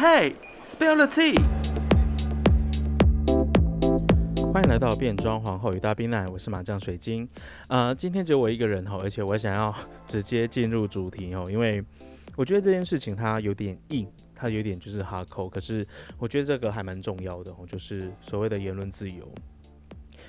[0.00, 1.36] Hey, spill the tea.
[4.52, 7.28] 欢迎来到变装皇后与大冰奶，我是麻将水晶。
[7.68, 9.74] 呃，今天只有我一个人哈，而且我想要
[10.06, 11.84] 直接进入主题哦，因为
[12.36, 15.84] 我觉得这件事情它有点硬，它有点就是哈口，可是
[16.16, 19.28] 我觉得这个还蛮重要的哦，就是所谓的言论自由。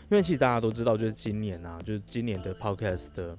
[0.10, 3.38] 因为其实大家都知道，就是今年啊，就是今年的 Podcast 的。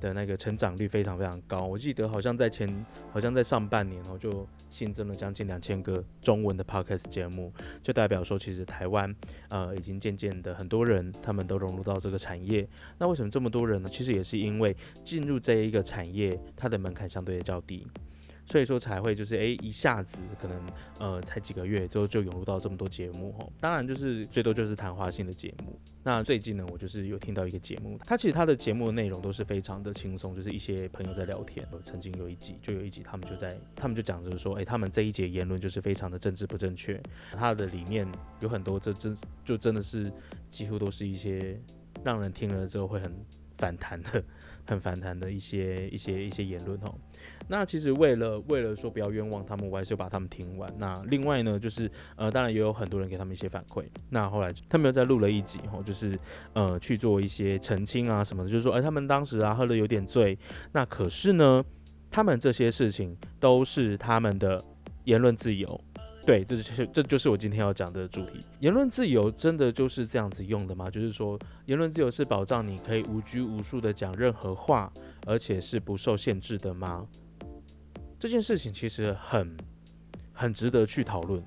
[0.00, 9.14] 的那个成长率非常非常高，我记得好像在前，好像在上半年哦，就新增了将近两千个中文的 podcast 节目，就代表说其实台湾
[9.48, 12.68] 呃已经渐渐的很多人他们都融入到这个产业。
[12.98, 13.88] 那为什么这么多人呢？
[13.90, 17.86] 其实也是因为进入这一个产业，它的门槛相对的较低。
[18.46, 25.78] 所以说才会就是哎一下子可能呃才几个月之后就涌入到这么多节目哈，当然就是最多就是谈话性的节目。
[26.02, 31.66] 那最近呢，我就是有听到一个节目，它其实它的节目的内容都是非常的轻松，就是一些朋友在聊天。
[31.84, 37.02] 曾经有一集就有一集他们就在他们就讲就是说，哎，他们这一节言论就是非常的政治不正确，
[37.32, 38.06] 它的里面
[38.40, 40.10] 有很多这真就真的是
[40.48, 41.60] 几乎都是一些
[42.04, 43.12] 让人听了之后会很
[43.56, 44.22] 反弹的。
[44.68, 46.92] 很反弹的一些 一些一些言论哦，
[47.46, 50.74] 那其实为了为了说不要冤枉他们，我还是把他们听完。
[50.76, 53.84] 那另外呢，就是呃，当然也有很多人给他们一些反馈。
[54.10, 56.18] 那后来他们又再录了一集哦，就是
[56.54, 60.36] 呃去做一些澄清啊什么的，就是说，哎，他们当时啊喝的有点醉。
[60.72, 61.64] 那可是呢，
[62.10, 64.60] 他们这些事情都是他们的
[65.04, 65.80] 言论自由。
[66.26, 68.40] 对，这就是这就是我今天要讲的主题。
[68.58, 70.90] 言论自由真的就是这样子用的吗？
[70.90, 74.92] 就是说，言论自由是保障你可以无拘无束的讲任何话，
[75.24, 77.06] 而且是不受限制的吗？
[78.18, 79.56] 这件事情其实很
[80.32, 81.40] 很值得去讨论，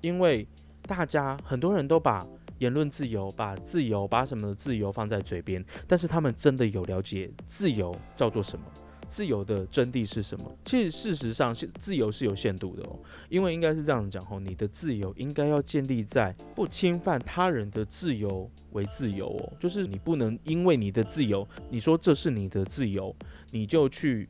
[0.00, 0.48] 因为
[0.82, 2.26] 大家很多人都把
[2.60, 8.64] 言论自由、把自由、把什么的自由放在嘴边，但是他们真的有了解自由叫做什么？
[9.04, 10.58] 自由的真谛是什么？
[10.64, 12.98] 其实事实上，自由是有限度的哦。
[13.28, 19.52] 因为应该是这样讲哦，你的自由应该要建立在不侵犯他人的自由为自由哦。
[19.58, 23.14] 就是你不能因为你的自由，你说这是你的自由，
[23.50, 24.26] 你就去。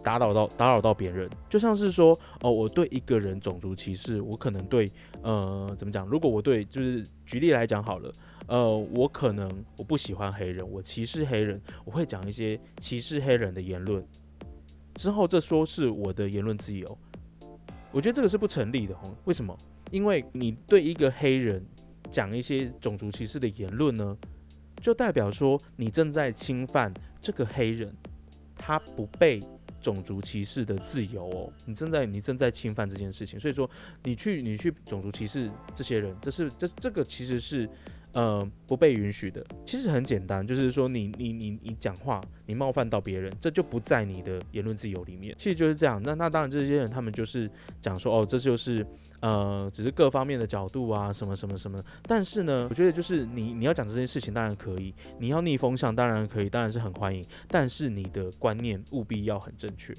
[0.00, 4.88] 打扰到打扰到别人，就像是说哦，我对一个人种族歧视，我可能对
[5.22, 6.06] 呃怎么讲？
[6.06, 8.10] 如果我对就是举例来讲好了，
[8.48, 14.02] 呃，我可能我不喜欢黑人，我歧视黑人，我会讲一些歧视黑人的言论。
[14.94, 16.98] 之后这说是我的言论自由，
[17.92, 19.14] 我觉得这个是不成立的哦。
[19.26, 19.56] 为什么？
[19.90, 21.64] 因为你对一个黑人
[22.10, 24.16] 讲一些种族歧视的言论呢，
[24.80, 27.94] 就代表说你正在侵犯这个黑人，
[28.56, 29.40] 他不被。
[29.80, 33.70] 种族歧视的自由哦，你正在你正在侵犯这件事情，所以说
[34.02, 37.68] 你去你去种族歧视这些人，这是这这个其实是。
[38.14, 45.34] 呃，不被允许的，其实很简单，就是说你你你你讲话，你冒犯到别人，这就不在你的言论自由里面。
[45.38, 46.02] 其实就是这样。
[46.02, 47.48] 那那当然，这些人他们就是
[47.82, 48.84] 讲说，哦，这就是
[49.20, 51.78] 呃，只是各方面的角度啊，什么什么什么。
[52.04, 57.22] 但是呢，我觉得就是你你要讲这件事情，当然可以；你要逆风向，当然可以，当然是很欢迎。
[57.46, 59.94] 但是你的观念务必要很正确。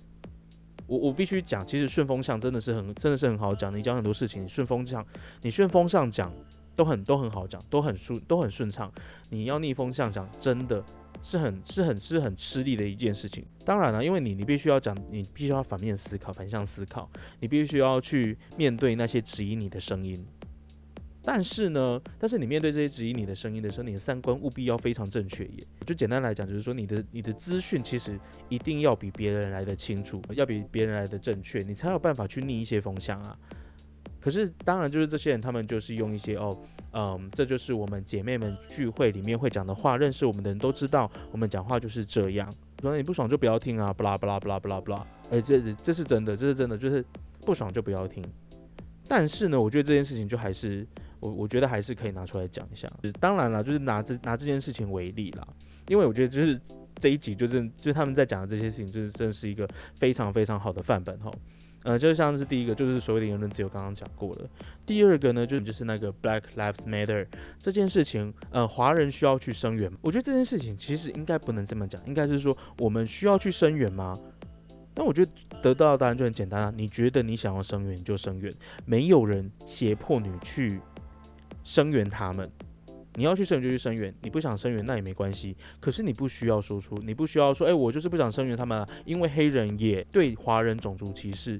[0.87, 3.73] 我我必须讲，其实顺风向真的是很真的是很好讲。
[3.77, 5.05] 你讲很多事情，顺风向，
[5.43, 6.33] 你顺风向讲。
[6.79, 8.89] 都很都很好讲，都很顺都很顺畅。
[9.29, 10.81] 你要逆风向讲，真的
[11.21, 13.45] 是很是很是很吃力的一件事情。
[13.65, 17.09] 当然了，因为你你必须要讲，你必须要反面思考，反向思考，
[17.41, 20.25] 你必须要去面对那些质疑你的声音。
[21.21, 25.43] 但是呢，但是你面对这些质疑你的声音的时候，你的三观务必要非常正确。
[25.43, 28.17] 也就简单来讲，就是说你的你的资讯其实
[28.47, 33.37] 一定要比别人来的清楚，要比别人来的正确，你才有办法去逆一些风向啊。
[34.19, 36.55] 可是，当然就是这些人，他们就是用一些哦，
[36.91, 39.97] 嗯，这就是我们姐妹们聚会里面会讲的话。
[39.97, 42.51] 认识我们的人都知道，我们讲话就是这样。
[42.81, 45.05] 说你不爽就不要听啊，不啦不啦不啦不啦不啦。
[45.31, 47.03] 哎，这这是真的，这是真的，就是
[47.45, 48.23] 不爽就不要听。
[49.07, 50.85] 但是呢，我觉得这件事情就还是
[51.19, 52.87] 我我觉得还是可以拿出来讲一下。
[53.19, 55.47] 当然了，就是拿这拿这件事情为例啦，
[55.87, 56.59] 因为我觉得就是
[56.99, 61.31] 这一集就是就是他们在讲的这些事情，就是真是一个非常非常好的范本哈。
[61.83, 64.49] 呃，就像是第一个，就是所谓的言论自由，刚刚讲过了。
[64.85, 67.25] 第二个呢，就就是那个 Black Lives Matter
[67.57, 69.91] 这件事情，呃，华人需要去声援。
[70.01, 74.13] 我觉得这件事情其实应该不能这么讲，应该是说我们需要去声援吗？
[74.95, 75.31] 那我觉得
[75.61, 78.51] 得到的答案就很简单啊，你觉得你想要声援就声援，
[78.85, 80.81] 没有人胁迫你去
[81.63, 82.51] 声援他们。
[83.15, 85.55] 你要去声援就去声援，你不想声援那也没关系。
[85.79, 91.59] 可是你不需要说出，你不需要说，哎，我就是不想声援他们，啊因为黑人也对华人种族歧视。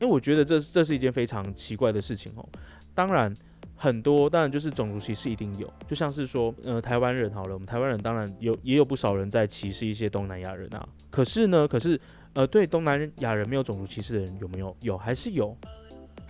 [0.00, 2.48] 因为我觉得这这是一件非常奇怪的事情哦。
[2.94, 3.34] 当然，
[3.74, 10.88] 很多当然就是种族歧视一定有，就像是说，呃，台湾人好了，我们台湾人当然有也有不少人在歧视一些东南亚人啊。
[11.10, 12.00] 可是呢，可是
[12.32, 14.76] 呃，对东南亚人没有种族歧视的人有没有？
[14.82, 15.56] 有还是有。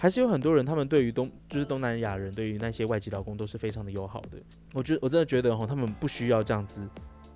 [0.00, 4.38] 还是有很多人，他们对于东就是东南亚人，对于那些外籍劳工都是非常的友好的。
[4.72, 6.88] 我觉得我真的觉得哈，他们不需要这样子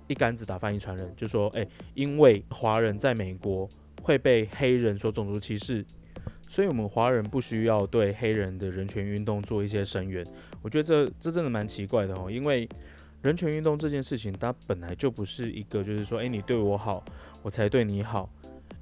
[0.07, 3.67] 一竿子打翻一船人，就说哎，因为华人在美国
[4.01, 5.85] 会被黑人说种族歧视，
[6.47, 10.25] 所以我们华人不需要对黑人的人权运动做一些声援。
[10.61, 12.69] 我觉得这这真的蛮奇怪的哦，因为
[13.21, 17.03] 人权运动这件事情，它本来就不是一个就是说，哎，你对我好，
[17.41, 18.29] 我才对你好，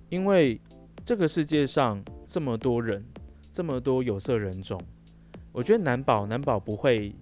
[0.09, 0.61] 因为
[1.03, 3.03] 这个世界上这么多人。
[3.53, 4.81] 这么多有色人种，
[5.51, 7.13] 我觉得难保难保不会，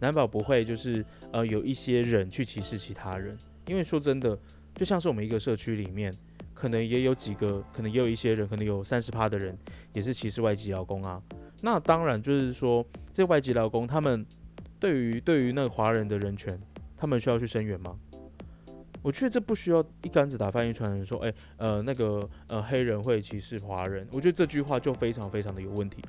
[0.00, 3.36] 难保不会就是呃有一些人去歧视其他人，
[3.66, 4.38] 因为说真的，
[4.74, 6.12] 就像是我们一个社区里面，
[6.54, 9.56] 可能也有几个，可能也有一些人，可能有三十趴的人
[9.92, 11.22] 也是歧视外籍劳工啊。
[11.62, 14.24] 那当然就是说，这外籍劳工他们
[14.80, 16.58] 对于对于那个华人的人权，
[16.96, 17.94] 他们需要去声援吗？
[19.04, 26.02] 我觉得这不需要一竿子打翻一船人说，哎，呃，那个呃黑人会歧视华人，我觉得这句话就非常非常的有问题。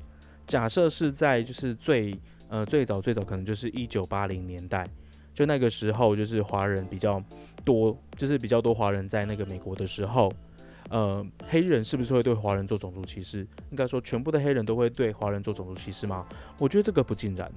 [0.48, 4.88] 假设是在就是最呃最早最早可能就是一九八零年代，
[5.34, 7.22] 就那个时候就是华人比较
[7.66, 10.32] 多，就是比较多华人在那个美国的时候，
[10.90, 13.46] 呃，黑人是不是会对华人做种族歧视？
[13.72, 16.26] 应该说全部的黑人都会对华人做种族歧视吗？
[16.62, 17.52] 我觉得这个不尽然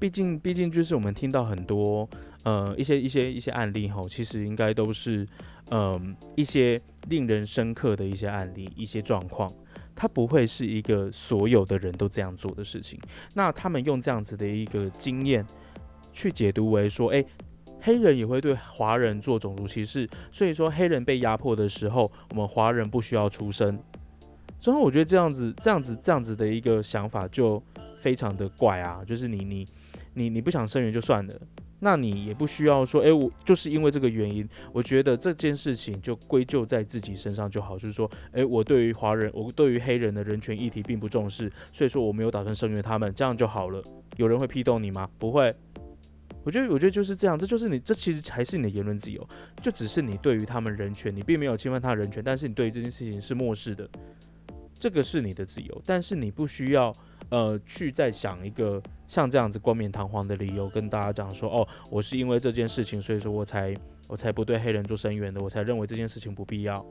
[0.00, 2.08] 毕竟毕竟就是我们听到很多。
[2.42, 5.28] 呃，一些一些一些案例哈，其实应该都是，
[5.72, 9.46] 嗯，一些令人深刻的一些案例，一些状况，
[9.94, 12.98] 它不会是一个所有的人都这样做的事情。
[13.34, 15.44] 那他们用这样子的一个经验
[16.14, 17.22] 去解读为说，哎，
[17.82, 23.78] 黑人也会对华人做种族歧视，所以说黑人被压迫的时候，我们华人不需要出声。
[24.58, 27.62] 所以我觉得这样子这样子这样子的一个想法就
[27.98, 29.66] 非常的怪啊，就是你你
[30.14, 31.34] 你你不想声援就算了。
[31.82, 37.78] 那你也不需要说，哎，我就是因为这个原因，我觉得这件事情就归咎在自己身上就好。
[37.78, 43.82] 就是说，哎，我对于华人，我对于黑人的人权议题并不重视，所以说我没有打算声援他们，这样就好了。
[44.18, 45.08] 有人会批斗你吗？
[45.18, 45.54] 不会。
[46.44, 49.26] 我觉得，我觉得就是这样，这就是你，这其实还是你的言论自由，
[49.62, 53.88] 就只是你对于他们人权，你并没有侵犯他人权，但是你对于这件事情是漠视的，
[54.74, 56.92] 这个是你的自由，但是你不需要。
[57.30, 63.72] 呃，去再想一个像这样子冠冕堂皇的理由，跟大家讲说，哦，我是因为这件事情，所以说我才
[64.08, 66.84] 我才不对黑人做声援的，我才认为这件事情不必要。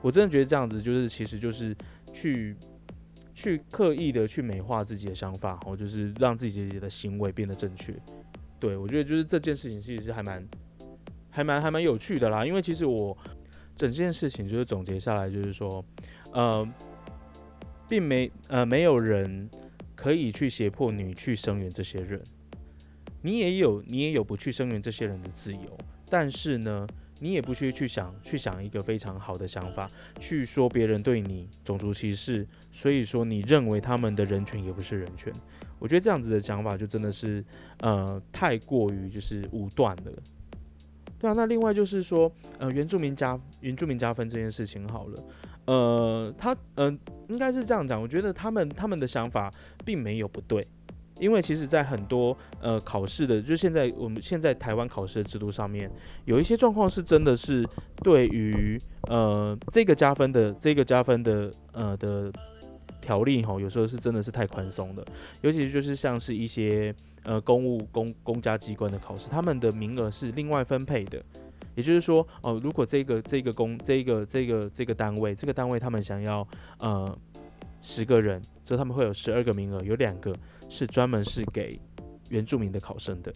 [0.00, 1.76] 我真的觉得这样子就是，其实就是
[2.12, 2.56] 去
[3.34, 7.92] 去刻意的去美化自己的想法，哦，就是让自己的行为变得正确。
[8.60, 10.48] 对我觉得就是这件事情其实是还蛮
[11.30, 13.16] 还蛮还蛮有趣的啦，因为其实我
[13.76, 15.84] 整件事情就是总结下来就是说，
[16.32, 16.64] 呃。
[17.94, 19.48] 并没呃没有人
[19.94, 22.20] 可以去胁迫你去声援这些人，
[23.22, 25.78] 你也有你也有不去声援这些人的自由，
[26.10, 26.84] 但是呢，
[27.20, 29.86] 你也不需去想去想一个非常好的想法，
[30.18, 35.32] 去说别人对你种族歧视，所以说你认为他们的人权也不是人权，
[35.78, 37.44] 我觉得这样子的想法就真的是
[37.78, 40.12] 呃太过于就是武断了。
[41.16, 45.24] 对啊，那另外就是说呃原住民加原住民加分这件事情好了。
[45.66, 48.00] 呃，他嗯，应该是这样讲。
[48.00, 49.50] 我觉得他们他们的想法
[49.84, 50.66] 并没有不对，
[51.18, 55.90] 因为其实，在很多呃考试的，就现在我们现在台湾考试的制度上面，
[56.26, 57.66] 有一些状况是真的是
[58.02, 58.78] 对于
[59.08, 62.30] 呃这个加分的这个加分的呃的
[63.00, 65.04] 条例哈，有时候是真的是太宽松的，
[65.42, 71.22] 尤其就是像是一些呃公务公公家机关的考试，他们的名额是另外分配的。
[71.74, 76.46] 也就是说，哦，如果这个这个工这个这个这个单位这个单位他们想要
[76.80, 77.18] 呃
[77.80, 80.34] 十个人，所以他们会有十二个名额，有两个
[80.68, 81.80] 是专门是给
[82.30, 83.32] 原住民的考生的，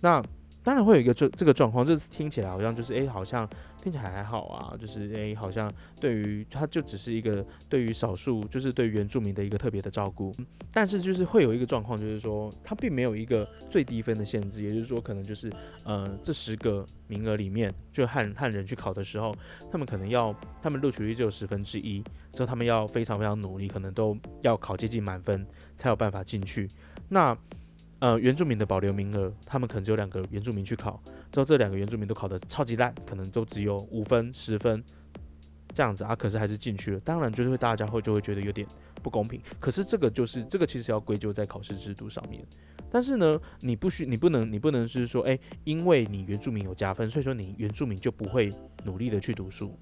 [0.00, 0.22] 那。
[0.62, 3.48] 当然会有一个这这个状况，就是听起来好像就是哎，好像
[3.82, 10.32] 听起来还好啊，就是哎，好像对于他就只是一个对于少数，就是对原住民的一个特别的照顾。
[10.72, 15.52] 但是就是会有一个状况，就是说他并没有一个最低分的限制，也就是说可能就是
[15.84, 19.34] 呃这十个名额里面，就汉汉人去考的时候，
[19.70, 22.02] 他们可能要他们录取率只有十分之一，
[22.32, 25.44] 之后他们要非常非常努力，可能都要考接近满分
[25.76, 26.68] 才有办法进去。
[27.08, 27.36] 那
[28.02, 34.82] 呃，原住民的保留名额，他们可能只有两个原住民去考，之后这两个原住民都考得超级烂，可能都只有五分、十分
[35.72, 36.98] 这样子啊，可是还是进去了。
[36.98, 38.66] 当然，就是会大家会就会觉得有点
[39.04, 39.40] 不公平。
[39.60, 42.44] 可是这个就是这个其实要归咎在考试制度上面。
[42.90, 48.50] 但是呢，你不需你不能你不能是说，哎，因为你原住民有加分，所以说你原住民就不会
[48.82, 49.78] 努力的去读书。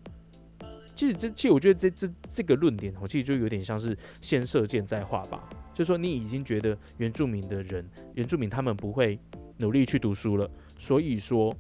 [1.01, 5.41] 其实这其实我觉得这这这个论点，我其实就有点像是先射箭再画靶。
[5.73, 9.19] 就说你已经觉得原住民的人，原住民他们不会
[9.57, 10.47] 努力去读书了，
[10.79, 11.57] 所以说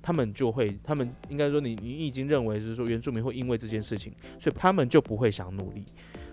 [0.00, 5.84] 他们就会，他们应该说你你已经认为就是说原住民会因为这件事情，所以他们就不会想努力。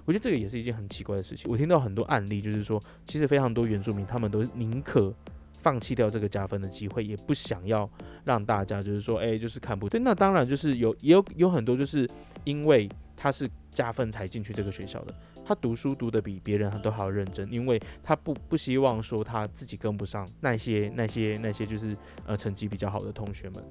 [0.05, 1.49] 我觉得这个也是一件很奇怪的事情。
[1.49, 5.11] 我听到很多案例，就是说，其实非常多原住民他们都宁可
[5.51, 7.89] 放弃掉这个加分的机会，也不想要
[8.25, 9.99] 让大家就是说，哎，就是看不对。
[9.99, 12.09] 那当然就是有也有有很多就是
[12.43, 15.13] 因为他是加分才进去这个学校的。
[15.43, 23.63] 他读书读得比别人都还要认真，因为他不不希望说他自己跟不上那些那些那些就是呃成绩比较好的同学们。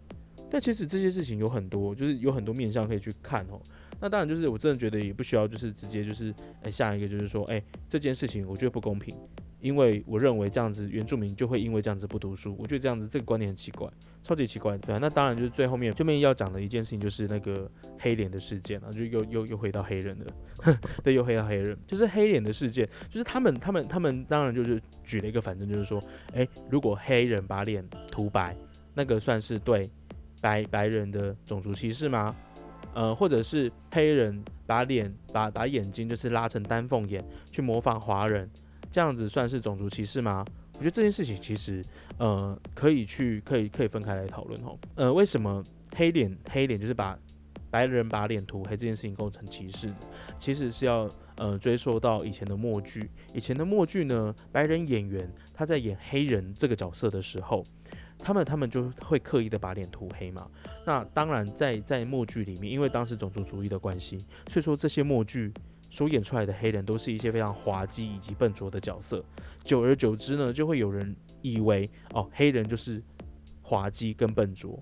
[0.50, 3.60] 但其实这些事情有很多，就是有很多面向可以去看哦。
[4.00, 9.16] 那当然就是我真的觉得也不需要就是直接就是哎下一个就是说哎这件事情我觉得不公平。
[9.60, 13.88] 因为我认为这样子原住民就会因为这样子不读书，我觉得这样子这个观点很奇怪，
[14.22, 14.98] 超级奇怪，对啊。
[15.00, 26.02] 那当然就是最后面后面要讲的一件事情就是那个黑脸的事件啊，就又又又回到黑人了， 对，又回到黑人，就是黑脸的事件，就是他们他们他们当然就是举了一个反正就是说，
[26.32, 28.56] 哎，如果黑人把脸涂白，
[28.94, 29.88] 那个算是对
[30.40, 32.34] 白白人的种族歧视吗？
[32.92, 38.50] 呃，或者是黑人把脸把把眼睛就是拉成丹凤眼去模仿华人？
[38.90, 40.44] 这样子算是种族歧视吗？
[40.74, 41.84] 我觉得这件事情其实，
[42.18, 44.78] 呃，可以去可以可以分开来讨论吼。
[44.94, 45.62] 呃，为什么
[45.94, 47.18] 黑脸黑脸就是把
[47.70, 49.92] 白人把脸涂黑这件事情构成歧视？
[50.38, 51.06] 其实是要
[51.36, 53.10] 呃追溯到以前的默剧。
[53.34, 57.62] 以前的默剧呢，白人演员他在演黑人这个角色的时候，
[58.18, 60.50] 他们他们就会刻意的把脸涂黑嘛。
[60.86, 64.18] 那当然在在默剧里面，因为当时种族主义的关系，
[64.48, 65.52] 所以说这些默剧。
[65.90, 69.24] 所演出来的黑人都是一些非常滑稽以及笨拙的角色，
[69.64, 73.02] 久而久之呢，就会有人以为哦，黑人就是
[73.60, 74.80] 滑稽跟笨拙。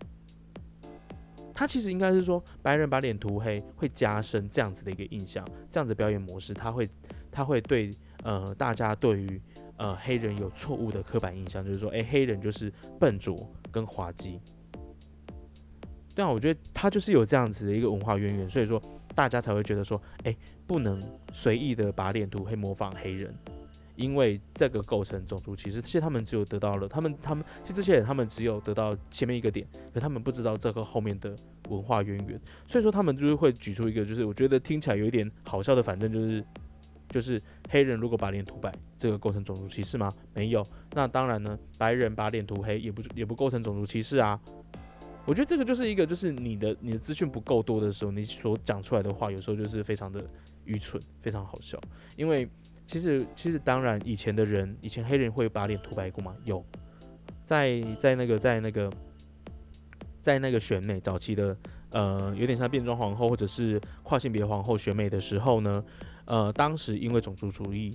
[1.54, 6.88] 他其实应该是说，白人把脸涂黑会加深这样子的一个印象，这样子表演模式，他会
[7.32, 7.90] 他会对
[8.22, 9.40] 呃大家对于
[9.76, 13.34] 呃黑人有错误的刻板印象，就是说，哎，黑人就是笨拙
[13.72, 14.38] 跟滑稽。
[16.14, 18.78] 对啊，我觉得他就是有这样子的一个文化渊源，所以说。
[19.18, 23.34] 大家才会觉得说，哎，不能随意的把脸涂黑模仿黑人，
[23.96, 25.82] 因为这个构成种族歧视。
[25.82, 31.34] 其实他们只有得到了，他们他们其实这些人他们只有得到前面一个点，可他们不知道这个后面的
[31.68, 32.40] 文化渊源。
[32.68, 36.44] 所以说他们就是会举出一个，就是我觉得听起来有一点好笑的，反正就是
[37.08, 40.08] 就是黑人如果把脸涂白，这个构成种族歧视吗？
[40.32, 40.64] 没有。
[40.92, 44.40] 那当然呢，白人把脸涂黑也不也不构成种族歧视啊。
[45.28, 50.24] 我觉得这个就是一个，就是你的你的资讯不够多的时候，你所讲出来的话，有时候就是非常的
[50.64, 51.78] 愚蠢，非常好笑。
[52.16, 52.48] 因为
[52.86, 56.34] 其实其实当然，以前的人，以前黑人会把脸涂白过吗？
[56.46, 56.64] 有，
[57.44, 58.90] 在在那个在那个
[60.22, 61.54] 在那个选美早期的，
[61.90, 65.84] 呃，有点像变装皇后或者是跨性别皇后选美的时候呢，
[66.24, 67.94] 呃，当时因为种族主义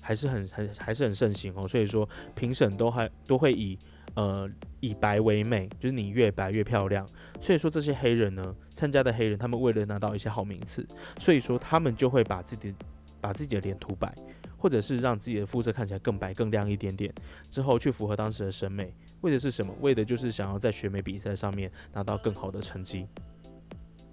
[0.00, 3.78] 还是很很还是很盛行哦，所以说评审都还都会以。
[4.14, 4.50] 呃，
[4.80, 7.06] 以白为美，就是你越白越漂亮。
[7.40, 10.86] 所以说这些黑人呢，参加的黑人，他们为了拿到一些好名次，
[11.18, 12.74] 所以说他们就会把自己
[13.20, 14.12] 把自己的脸涂白，
[14.56, 17.12] 或者是让自己的肤色看起来更白更亮一点点，
[17.50, 18.92] 之后去符合当时的审美。
[19.20, 19.72] 为的是什么？
[19.80, 23.06] 为的就是想要在选美比赛上面拿到更好的成绩。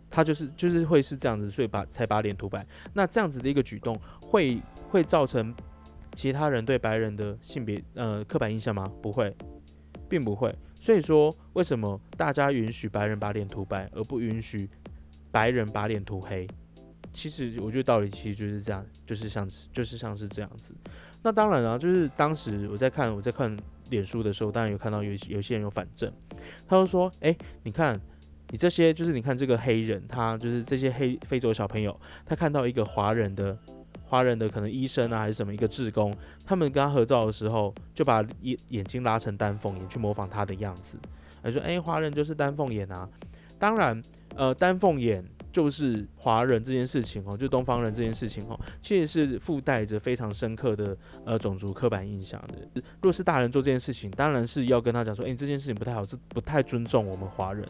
[0.09, 2.65] 他就是就是会是这样子，所以把才把脸涂白。
[2.93, 5.53] 那这样子的一个举动，会会造成
[6.13, 8.91] 其他人对白人的性别呃刻板印象吗？
[9.01, 9.35] 不会。
[10.09, 14.69] 并不会，所以说为什么大家允许白人把脸涂白，而不允许
[15.31, 16.47] 白人把脸涂黑？
[17.13, 20.73] 其实我觉得道理其实就是这样，就是像就是像是这样子。
[21.23, 23.57] 那当然啊，就是当时我在看我在看
[23.89, 26.11] 脸书的时候，当然有看到有有些人有反证，
[26.67, 27.99] 他就说：哎，你看
[28.49, 33.57] 你这些就是你看这个黑人，他就是这些黑非洲小朋友，他看到一个华人的。
[34.07, 40.97] 华人的可能医生啊，还是什么一个志工，他们跟他合照的时候，就把眼眼睛拉成丹凤眼，去模仿他的样子，
[41.43, 43.07] 他说，哎，华人就是丹凤眼啊。
[43.59, 44.01] 当然，
[44.35, 52.53] 呃，丹凤眼就是华人这件事情哦，就东方人这件事情哦，其实是附带着非常深刻的呃种族刻板印象的。
[52.75, 57.65] 如果是大人做这件事情，当然是要跟他讲说，哎，这件事情不太好，这不太尊重我们华人。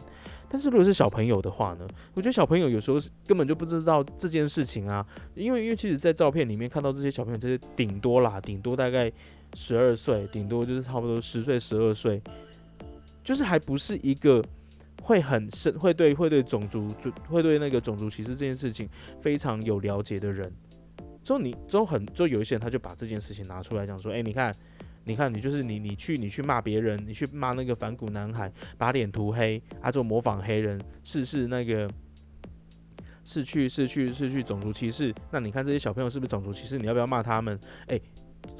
[0.50, 1.86] 但是如果是小朋友的话呢？
[2.14, 9.12] 我觉得小朋友有时候是根本就不知道这件事情啊，因为因为其实，在照片里面看到这些小朋友，这些顶多啦，顶多大概
[9.54, 12.22] 十二岁，顶多就是差不多十岁、十二岁，
[13.22, 14.42] 就是还不是一个
[15.02, 18.88] 会很深，会对会对种族就会对那个种族歧视这件事情
[19.20, 20.52] 非常有了解的人。
[21.22, 24.54] 之后你之后很就有一些人他就把这件事情拿出来讲说，哎，你看。
[25.04, 31.90] 你看，你就是你，你去你去骂别人，你去骂那个反骨男孩，把脸涂黑，啊，就模仿黑人，是是那个，
[33.24, 35.14] 是去是去是去种族歧视。
[35.30, 36.78] 那你看这些小朋友是不是种族歧视？
[36.78, 37.58] 你要不要骂他们？
[37.86, 37.98] 哎，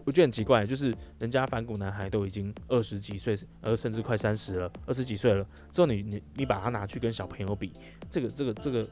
[0.09, 7.75] 我觉得很奇怪，就是人家反骨男孩都已经二十几岁，呃，甚至快三十了，二十几岁了，之后你你你把他拿去跟小朋友比，
[8.09, 8.89] 这个这个这个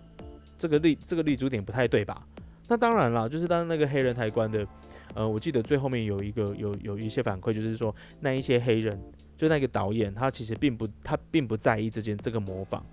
[0.58, 2.22] 这个立这个立足点不太对吧？
[2.68, 4.66] 那当然啦，就是当那个黑人抬棺的，
[5.14, 9.00] 呃，我记得最后面有一个有有一些反馈，就是说那一些黑人，
[9.38, 12.84] 就那个导演，他其实并不他并不在意这件这个模仿。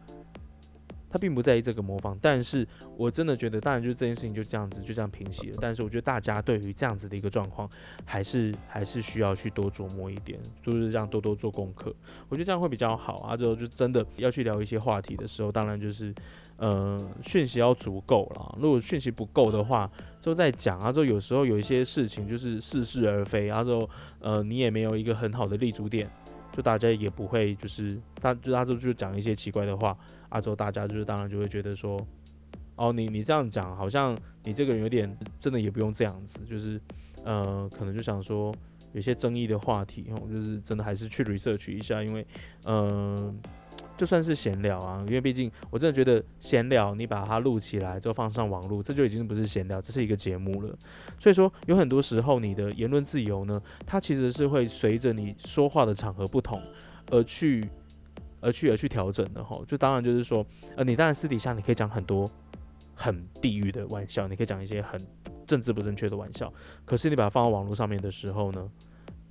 [1.14, 2.68] 他并不在意这个模仿，但是
[2.98, 5.58] 我真的觉得，当然就是这件事情就这样子，就这样平息了。
[5.62, 7.70] 但是我觉得大家对于这样子的一个状况，
[8.04, 11.94] 还是还是需要去多琢磨一点，就是这样多多做功课。
[12.30, 13.38] 我觉得这样会比较好啊。
[13.38, 16.12] 之后就真的要去聊一些话题的时候，当然就是，
[16.58, 18.58] 呃，讯息要足够了。
[18.60, 19.88] 如果讯息不够的话，
[20.20, 20.92] 就在讲啊。
[20.92, 23.88] 之后有时候有一些事情就是似是而非，然后
[24.20, 26.10] 呃，你也没有一个很好的立足点。
[26.54, 29.98] 就大家也不会，就是他就他就就讲一些奇怪的话，
[30.30, 32.00] 啊，之后大家就是当然就会觉得说，
[32.76, 36.80] 哦，你你这样讲，好像你这个人有点真的也不用这样子，就是
[37.26, 38.56] 呃，可能就想说
[38.94, 42.26] 有些争议的话题，哦，就是真的还是去 research 一下，因为
[42.66, 43.38] 嗯。
[44.04, 50.78] 就算是闲聊啊，因为毕竟我真的觉得闲聊，你把它录起来之后放上网络，这就已经不是闲聊，这是一个节目了。
[51.18, 56.62] 所以说，有很多时候你的言论自由呢，它其实是会随着你说话的场合不同
[57.12, 57.66] 而去、
[58.42, 59.58] 而去、而去调整的哈。
[59.66, 60.46] 就当然就是说，
[60.76, 62.30] 呃，你当然私底下你可以讲很多
[62.94, 65.00] 很地域的玩笑，你可以讲一些很
[65.48, 66.52] 政治不正确的玩笑，
[66.84, 68.70] 可是你把它放到网络上面的时候呢，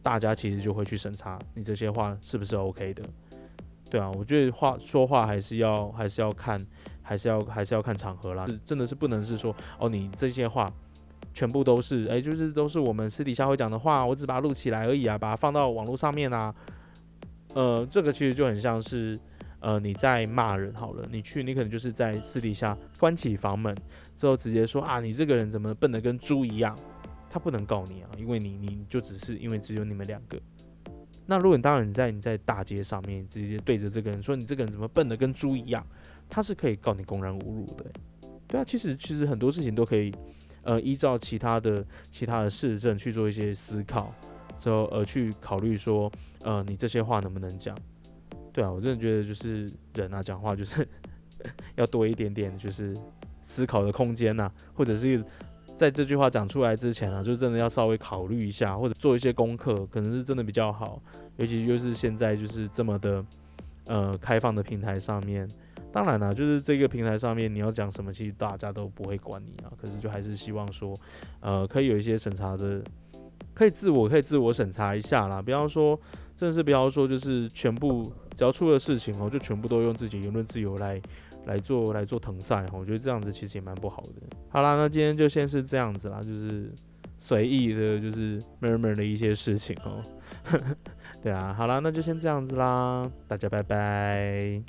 [0.00, 3.04] 大家其实就会去审查你这些话是不是 OK 的。
[3.92, 6.58] 对啊，我觉得话说话还是要还是要看，
[7.02, 8.46] 还是要还是要看场合啦。
[8.64, 10.72] 真的是不能是说哦，你这些话
[11.34, 16.54] 全部都是哎，就是都是我们私底下会讲的话，我只把它录起来而已啊，把它放到网络上面啊。
[17.54, 19.14] 呃，这个其实就很像是
[19.60, 23.76] 呃你在骂人好了，你去你可能就是在私底下关起房门
[24.16, 26.74] 之后直接说啊，你这个人怎么笨得跟猪一样？
[27.28, 30.38] 他不能告你啊，因为你你就只是因为只有你们两个。
[31.26, 35.86] 那如果你当然你在你在大街上面直接对着这个人说你这个人怎么笨的跟猪一样，
[36.28, 37.84] 他是可以告你公然侮辱的。
[38.46, 40.12] 对啊，其实其实很多事情都可以，
[40.62, 44.12] 呃，依照其他的其他的事证去做一些思考，
[44.58, 46.10] 之后而去考虑说，
[46.42, 47.76] 呃，你这些话能不能讲？
[48.52, 50.86] 对啊，我真的觉得就是人啊，讲话就是
[51.76, 52.94] 要多一点点就是
[53.40, 55.24] 思考的空间呐，或者是。
[55.76, 61.02] 在这句话讲出来之前啊，就真的要稍微考虑一下，或者做一些功课，可能是真的比较好。
[61.36, 63.24] 尤其就是现在就是这么的
[63.86, 65.48] 呃开放的平台上面，
[65.90, 69.72] 当然了，就是这个平台上面你要讲什么，其实大家都不会管你啊。
[69.80, 70.94] 可是就还是希望说，
[71.40, 72.80] 呃，可以有一些审查的，
[73.52, 75.42] 可以自我可以自我审查一下啦。
[75.42, 75.98] 比方说，
[76.36, 78.04] 真是比方说就是全部
[78.36, 81.00] 只要出了事情哦，就全部都用自己言论自由来。
[81.46, 84.36] 来做来做腾赛，我觉得这样子其实也蛮不好的。
[84.48, 86.70] 好啦，那今天就先是这样子啦，就是
[87.18, 90.02] 随意的，就是 murmur 的一些事情哦。
[91.22, 94.62] 对啊，好啦，那就先这样子啦，大家拜拜。